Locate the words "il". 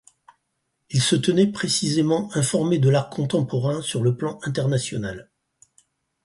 0.89-0.99